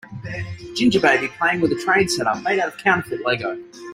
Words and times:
Ginger 0.75 0.99
baby 0.99 1.27
playing 1.37 1.61
with 1.61 1.71
a 1.73 1.75
train 1.75 2.09
setup 2.09 2.41
made 2.41 2.57
out 2.57 2.69
of 2.69 2.77
counterfeit 2.79 3.23
lego. 3.23 3.55